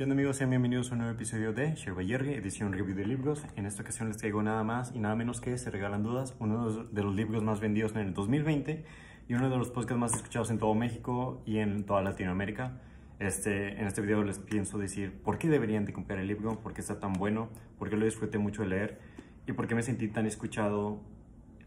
[0.00, 0.38] ¿Qué onda amigos?
[0.38, 3.44] Sean bienvenidos a un nuevo episodio de Yergue, edición review de libros.
[3.54, 6.70] En esta ocasión les traigo nada más y nada menos que Se Regalan Dudas, uno
[6.70, 8.82] de los libros más vendidos en el 2020
[9.28, 12.80] y uno de los podcasts más escuchados en todo México y en toda Latinoamérica.
[13.18, 16.72] Este, en este video les pienso decir por qué deberían de comprar el libro, por
[16.72, 19.00] qué está tan bueno, por qué lo disfruté mucho de leer
[19.46, 21.02] y por qué me sentí tan escuchado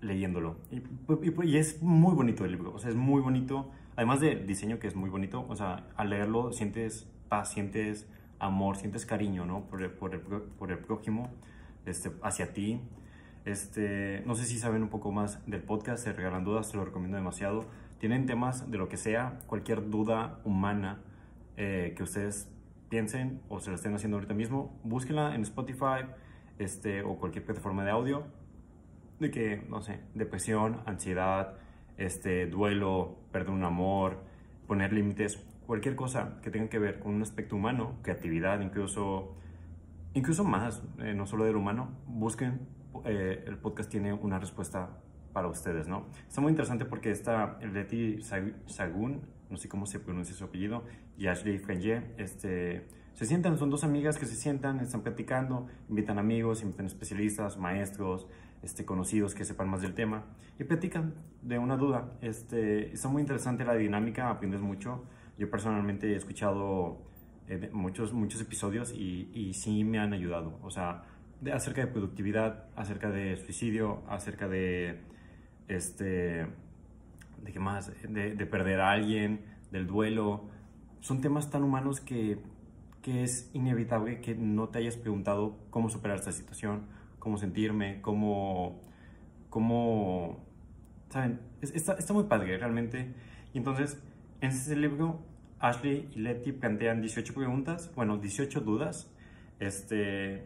[0.00, 0.56] leyéndolo.
[0.70, 0.78] Y,
[1.50, 4.86] y, es muy bonito el libro, o sea, es muy bonito, además del diseño que
[4.86, 8.08] es muy bonito, o sea, al leerlo sientes paz, sientes
[8.42, 9.62] amor, sientes cariño, ¿no?
[9.62, 11.30] Por el, por el, por el prójimo,
[11.86, 12.80] este, hacia ti.
[13.44, 16.84] Este, no sé si saben un poco más del podcast, se regalan dudas, se lo
[16.84, 17.64] recomiendo demasiado.
[17.98, 21.00] Tienen temas de lo que sea, cualquier duda humana
[21.56, 22.50] eh, que ustedes
[22.88, 26.04] piensen o se la estén haciendo ahorita mismo, búsquenla en Spotify
[26.58, 28.24] este, o cualquier plataforma de audio
[29.18, 31.54] de que, no sé, depresión, ansiedad,
[31.96, 34.18] este, duelo, perder un amor,
[34.66, 39.34] poner límites, cualquier cosa que tenga que ver con un aspecto humano, creatividad, incluso,
[40.14, 42.60] incluso más, eh, no solo del humano, busquen,
[43.04, 44.90] eh, el podcast tiene una respuesta
[45.32, 46.06] para ustedes, ¿no?
[46.28, 50.84] Está muy interesante porque está Leti Sagun, no sé cómo se pronuncia su apellido,
[51.16, 56.18] y Ashley Frenier, este, se sientan, son dos amigas que se sientan, están platicando, invitan
[56.18, 58.26] amigos, invitan especialistas, maestros,
[58.62, 60.24] este, conocidos que sepan más del tema,
[60.58, 62.12] y platican de una duda.
[62.20, 65.04] Este, está muy interesante la dinámica, aprendes mucho.
[65.42, 66.98] Yo personalmente he escuchado
[67.48, 70.56] eh, muchos, muchos episodios y, sí me han ayudado.
[70.62, 71.02] O sea,
[71.52, 75.00] acerca de productividad, acerca de suicidio, acerca de,
[75.66, 76.46] este,
[77.42, 79.40] de qué más, de, de perder a alguien,
[79.72, 80.44] del duelo.
[81.00, 82.38] Son temas tan humanos que,
[83.02, 86.86] que es inevitable que no te hayas preguntado cómo superar esta situación,
[87.18, 88.80] cómo sentirme, cómo,
[89.50, 90.38] cómo,
[91.08, 91.40] ¿saben?
[91.62, 93.12] Está, está muy padre realmente.
[93.52, 94.00] Y entonces,
[94.40, 95.31] en ese libro,
[95.62, 99.08] Ashley y Letty plantean 18 preguntas, bueno, 18 dudas,
[99.60, 100.44] este,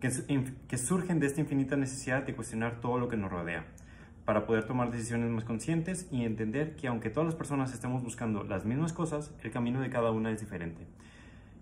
[0.00, 3.66] que, surgen de esta infinita necesidad de cuestionar todo lo que nos rodea,
[4.24, 8.42] para poder tomar decisiones más conscientes y entender que aunque todas las personas estemos buscando
[8.42, 10.86] las mismas cosas, el camino de cada una es diferente.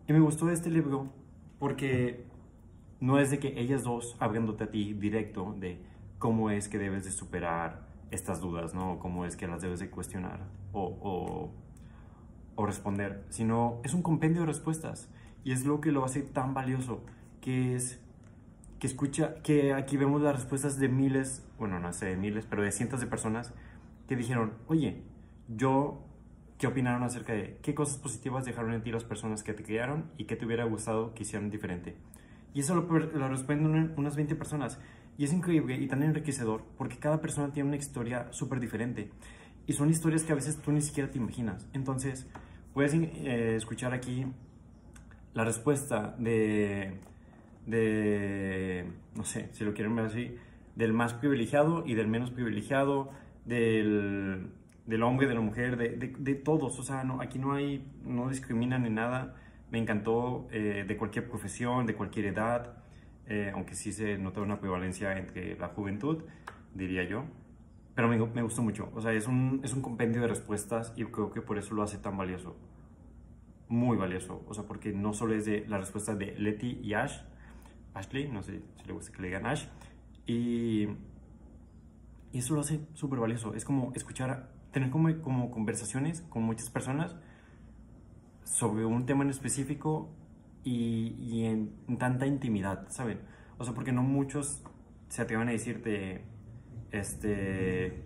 [0.07, 1.13] Y me gustó este libro
[1.59, 2.25] porque
[3.01, 5.79] no es de que ellas dos hablándote a ti directo de
[6.19, 8.99] cómo es que debes de superar estas dudas, ¿no?
[8.99, 10.41] Cómo es que las debes de cuestionar
[10.73, 11.51] o,
[12.61, 15.09] o, responder, sino es un compendio de respuestas
[15.45, 17.03] y es lo que lo hace tan valioso,
[17.41, 18.01] que es
[18.79, 22.63] que escucha, que aquí vemos las respuestas de miles, bueno, no sé de miles, pero
[22.63, 23.53] de cientos de personas
[24.09, 25.03] que dijeron, oye,
[25.49, 26.03] yo,
[26.59, 30.11] ¿qué opinaron acerca de qué cosas positivas dejaron en ti las personas que te criaron
[30.17, 31.97] y qué te hubiera gustado que hicieran diferente?
[32.55, 34.81] Y eso lo, lo responden unas 20 personas.
[35.19, 39.11] Y es increíble y tan enriquecedor porque cada persona tiene una historia súper diferente.
[39.67, 41.69] Y son historias que a veces tú ni siquiera te imaginas.
[41.75, 42.27] Entonces,
[42.73, 44.27] puedes eh, escuchar aquí
[45.35, 46.93] la respuesta de,
[47.67, 50.37] de, no sé, si lo quieren ver así,
[50.77, 53.11] del más privilegiado y del menos privilegiado,
[53.45, 54.51] del,
[54.87, 56.79] del hombre, de la mujer, de, de, todos.
[56.79, 59.37] O sea, no, aquí no hay, no discriminan en nada.
[59.71, 62.77] Me encantó eh, de cualquier profesión, de cualquier edad.
[63.27, 66.25] Eh, aunque sí se nota una prevalencia entre la juventud,
[66.75, 67.25] diría yo.
[67.95, 68.91] Pero me, me, gustó mucho.
[68.95, 71.83] O sea, es un, es un compendio de respuestas y creo que por eso lo
[71.83, 72.57] hace tan valioso.
[73.69, 74.45] Muy valioso.
[74.49, 77.21] O sea, porque no solo es de la respuesta de Letty y Ash,
[77.95, 79.67] Ashley, no sé si le gusta que le digan Ash,
[80.27, 80.89] y,
[82.33, 83.55] y eso lo hace súper valioso.
[83.55, 87.17] Es como escuchar, tener como, como conversaciones con muchas personas
[88.45, 90.11] sobre un tema en específico
[90.65, 93.21] y, y en, en, tanta intimidad, ¿saben?
[93.59, 94.63] O sea, porque no muchos
[95.09, 96.25] se atreven a decirte
[96.93, 98.03] este,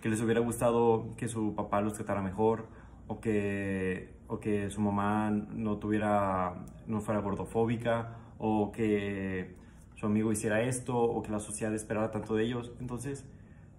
[0.00, 2.66] que les hubiera gustado que su papá los tratara mejor
[3.06, 9.56] o que, o que su mamá no, tuviera, no fuera gordofóbica o que
[9.96, 12.72] su amigo hiciera esto o que la sociedad esperara tanto de ellos.
[12.80, 13.24] Entonces,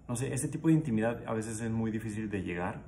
[0.08, 2.82] no sé, ese tipo de intimidad a veces es muy difícil de llegar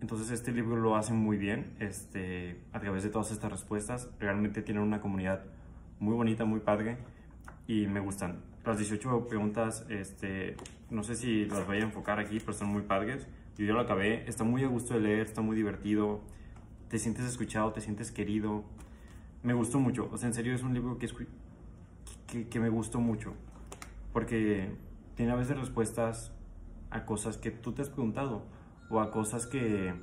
[0.00, 4.08] entonces este libro lo hace muy bien este, a través de todas estas respuestas.
[4.20, 5.44] Realmente tiene una comunidad
[5.98, 6.98] muy bonita, muy padre
[7.66, 8.40] y me gustan.
[8.64, 10.56] Las 18 preguntas, este,
[10.90, 13.26] no sé si las voy a enfocar aquí, pero están muy padres.
[13.56, 16.20] Yo ya lo acabé, está muy a gusto de leer, está muy divertido,
[16.88, 18.64] te sientes escuchado, te sientes querido.
[19.42, 21.08] Me gustó mucho, o sea, en serio es un libro que,
[22.26, 23.34] que, que me gustó mucho,
[24.12, 24.70] porque
[25.14, 26.32] tiene a veces respuestas
[26.90, 28.42] a cosas que tú te has preguntado
[28.90, 29.94] o a cosas que,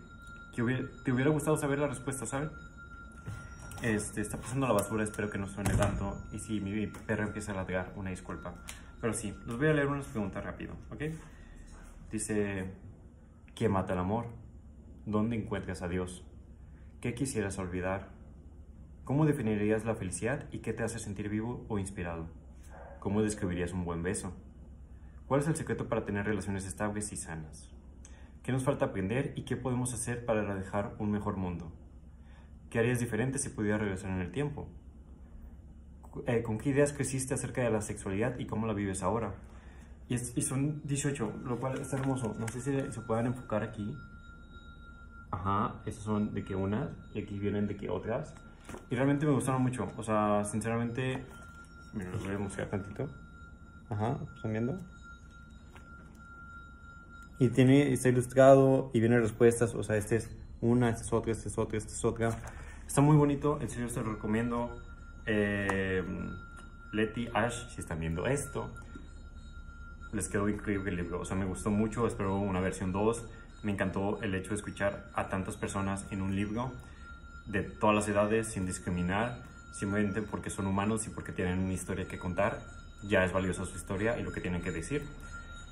[0.54, 2.50] que hubiera, te hubiera gustado saber la respuesta, ¿sabes?
[3.86, 6.18] Este, está pasando la basura, espero que no suene tanto.
[6.32, 8.56] Y si mi perro empieza a ladrar, una disculpa.
[9.00, 11.04] Pero sí, los voy a leer unas preguntas rápido, ¿ok?
[12.12, 12.66] Dice,
[13.54, 14.26] ¿quién mata el amor?
[15.06, 16.24] ¿Dónde encuentras a Dios?
[17.00, 18.10] ¿Qué quisieras olvidar?
[19.04, 22.28] ¿Cómo definirías la felicidad y qué te hace sentir vivo o inspirado?
[23.00, 24.34] ¿Cómo describirías un buen beso?
[25.28, 27.70] ¿Cuál es el secreto para tener relaciones estables y sanas?
[28.42, 31.72] ¿Qué nos falta aprender y qué podemos hacer para dejar un mejor mundo?
[32.76, 34.68] ¿Qué harías diferente si pudieras regresar en el tiempo?
[36.28, 39.34] Eh, ¿Con qué ideas creciste acerca de la sexualidad y cómo la vives ahora?
[40.10, 42.36] Y, son 18, lo cual está hermoso.
[42.38, 43.96] No sé si se puedan enfocar aquí.
[45.32, 48.34] Ajá, esas son de que unas y aquí vienen de que otras.
[48.90, 49.90] Y realmente me gustaron mucho.
[49.96, 51.24] O sea, sinceramente,
[51.94, 53.08] me los voy a mostrar tantito.
[53.90, 54.82] Ajá, ¿están viendo?
[57.40, 59.74] Y tiene, está ilustrado y viene respuestas.
[59.76, 62.38] O sea, este es una, este es otra, este es otra, este es otra.
[62.96, 64.82] Está muy bonito, en serio se lo recomiendo.
[65.26, 66.02] Eh,
[66.94, 68.72] Leti, Ash, si están viendo esto,
[70.14, 71.20] les quedó increíble el libro.
[71.20, 73.26] O sea, me gustó mucho, espero una versión 2.
[73.64, 76.72] Me encantó el hecho de escuchar a tantas personas en un libro
[77.48, 79.44] de todas las edades sin discriminar,
[79.74, 82.62] simplemente porque son humanos y porque tienen una historia que contar.
[83.04, 85.06] Ya es valiosa su historia y lo que tienen que decir.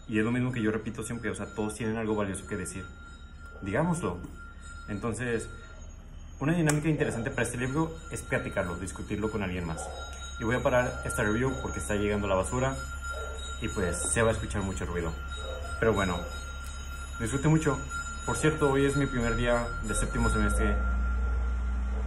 [0.10, 2.58] Y es lo mismo que yo repito siempre, o sea, todos tienen algo valioso que
[2.58, 2.84] decir.
[3.62, 4.18] Digámoslo.
[4.90, 5.48] Entonces,
[6.44, 9.81] una dinámica interesante para este libro es platicarlo, discutirlo con alguien más.
[10.42, 12.75] Y voy a parar esta review porque está llegando la basura
[13.62, 15.13] y pues se va a escuchar mucho ruido.
[15.80, 16.18] Pero bueno,
[17.22, 17.80] disfrute mucho.
[18.25, 20.75] Por cierto, hoy es mi primer día de séptimo semestre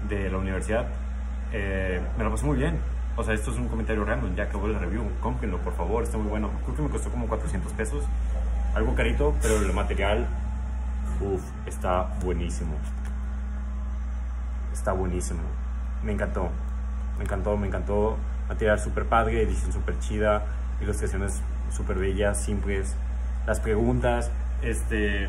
[0.06, 0.86] de la universidad.
[1.54, 2.78] Eh, me lo pasé muy bien.
[3.16, 5.02] O sea, esto es un comentario random, ya acabó el review.
[5.22, 6.50] Cómprenlo, por favor, está muy bueno.
[6.62, 8.04] Creo que me costó como 400 pesos.
[8.74, 10.26] Algo carito, pero el material,
[11.22, 12.76] uff, está buenísimo.
[14.86, 15.40] Está buenísimo.
[16.04, 16.48] Me encantó.
[17.18, 18.16] Me encantó, me encantó.
[18.48, 20.46] Material súper padre, edición súper chida,
[20.80, 21.42] ilustraciones
[21.72, 22.94] súper bellas, simples.
[23.48, 24.30] Las preguntas,
[24.62, 25.28] este...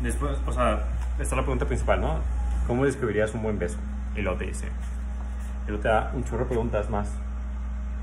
[0.00, 0.82] Después, o sea,
[1.12, 2.18] esta es la pregunta principal, ¿no?
[2.66, 3.76] ¿Cómo describirías un buen beso?
[4.16, 4.66] Y lo te dice.
[5.66, 7.08] Y luego te da un chorro de preguntas más.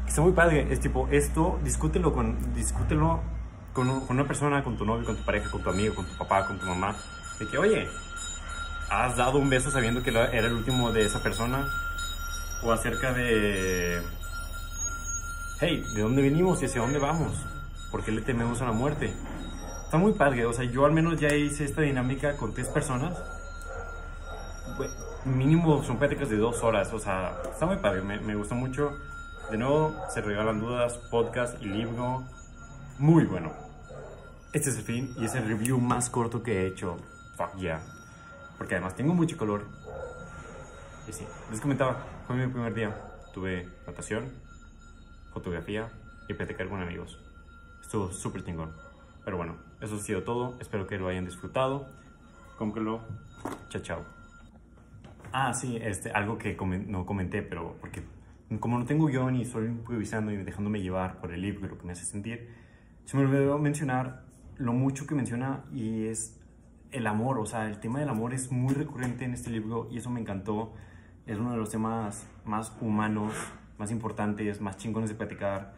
[0.07, 0.71] Está muy padre.
[0.71, 3.19] Es tipo, esto, discútelo con, discútelo
[3.73, 6.47] con, una persona, con tu novio, con tu pareja, con tu amigo, con tu papá,
[6.47, 6.95] con tu mamá.
[7.37, 7.85] De que, oye,
[8.89, 11.67] ¿has dado un beso sabiendo que era el último de esa persona?
[12.63, 14.01] O acerca de...
[15.59, 17.33] Hey, ¿de dónde venimos y hacia dónde vamos?
[17.91, 19.13] ¿Por qué le tememos a la muerte?
[19.85, 20.45] Está muy padre.
[20.45, 23.17] O sea, yo al menos ya hice esta dinámica con tres personas
[25.25, 28.97] mínimo son pláticas de dos horas, o sea, está muy padre, me, me gustó mucho.
[29.51, 32.23] De nuevo, se regalan dudas, podcast y libro.
[32.97, 33.51] Muy bueno.
[34.53, 36.97] Este es el fin y es el review más corto que he hecho.
[37.35, 37.81] Fuck yeah.
[38.63, 39.65] Porque además tengo mucho color.
[41.05, 42.95] Y sí, les comentaba, fue mi primer día.
[43.33, 44.31] Tuve natación,
[45.33, 45.91] fotografía
[46.29, 47.19] y platicar con amigos.
[47.81, 48.71] Estuvo súper chingón.
[49.25, 50.55] Pero bueno, eso ha sido todo.
[50.61, 51.89] Espero que lo hayan disfrutado.
[52.57, 53.01] Cómpralo.
[53.67, 54.05] Chao, chao.
[55.33, 56.55] Ah, sí, este, algo que
[56.87, 58.01] no comenté, pero porque
[58.61, 61.85] como no tengo guion y estoy improvisando y dejándome llevar por el libro lo que
[61.85, 62.49] me hace sentir,
[63.03, 64.23] se me olvidó mencionar
[64.55, 66.39] lo mucho que menciona y es
[66.93, 69.97] el amor, o sea, el tema del amor es muy recurrente en este libro y
[69.97, 70.73] eso me encantó.
[71.25, 73.33] Es uno de los temas más humanos,
[73.77, 75.73] más importantes, más chingones de platicar,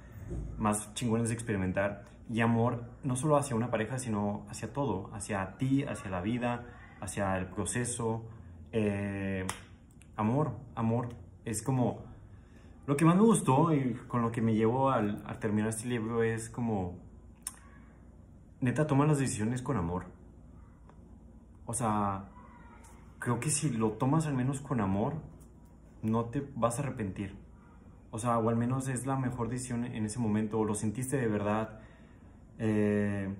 [0.58, 2.04] más chingones de experimentar.
[2.30, 6.66] Y amor no solo hacia una pareja, sino hacia todo, hacia ti, hacia la vida,
[7.00, 8.26] hacia el proceso,
[8.72, 9.46] eh,
[10.16, 11.10] amor, amor.
[11.46, 12.04] Es como...
[12.88, 16.24] Lo que más me gustó y con lo que me llevo al, terminar este libro
[16.24, 16.98] es como...
[18.62, 20.15] Neta, toma las decisiones con amor.
[21.66, 22.26] O sea,
[23.20, 25.14] creo que si lo tomas al menos con amor,
[26.02, 27.36] no te vas a arrepentir.
[28.12, 31.18] O sea, o al menos es la mejor decisión en ese momento, o lo sentiste
[31.18, 31.80] de verdad,
[32.60, 33.34] eh,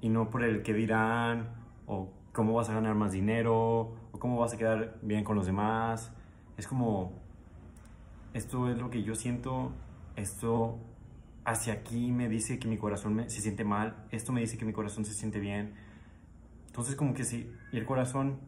[0.00, 1.48] y no por el que dirán,
[1.86, 5.46] o cómo vas a ganar más dinero, o cómo vas a quedar bien con los
[5.46, 6.12] demás.
[6.56, 7.12] Es como,
[8.32, 9.72] esto es lo que yo siento,
[10.16, 10.78] esto
[11.44, 14.72] hacia aquí me dice que mi corazón se siente mal, esto me dice que mi
[14.72, 15.74] corazón se siente bien.
[16.74, 18.40] Entonces como que sí, y el corazón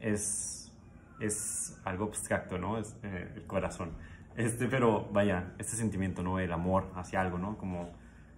[0.00, 0.72] es,
[1.20, 2.78] es algo abstracto, ¿no?
[2.78, 3.90] Es eh, el corazón.
[4.34, 6.38] Este, pero vaya, este sentimiento, ¿no?
[6.38, 7.58] El amor hacia algo, ¿no?
[7.58, 7.90] Como,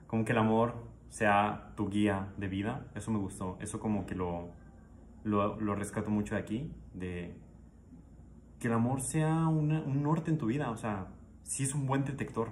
[0.08, 0.74] como que el amor
[1.08, 2.84] sea tu guía de vida.
[2.96, 3.58] Eso me gustó.
[3.60, 4.48] Eso como que lo,
[5.22, 7.36] lo, lo rescato mucho de aquí, de
[8.58, 10.72] que el amor sea un norte en tu vida.
[10.72, 11.06] O sea,
[11.44, 12.48] si es un buen detector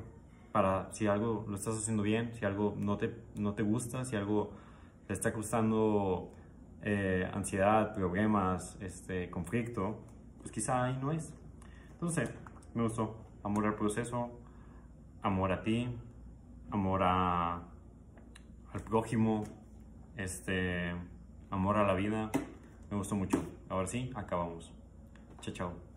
[0.52, 4.14] para si algo lo estás haciendo bien, si algo no te, no te gusta, si
[4.14, 4.52] algo
[5.10, 6.30] te está causando
[6.82, 9.98] eh, ansiedad, problemas, este, conflicto,
[10.38, 11.34] pues quizá ahí no es.
[11.94, 12.30] Entonces,
[12.74, 13.16] me gustó.
[13.42, 14.30] Amor al proceso,
[15.20, 15.88] amor a ti,
[16.70, 17.62] amor a
[18.72, 19.42] al prójimo,
[20.16, 20.94] este,
[21.50, 22.30] amor a la vida.
[22.88, 23.42] Me gustó mucho.
[23.68, 24.70] Ahora sí, acabamos.
[25.40, 25.89] Chao, chao.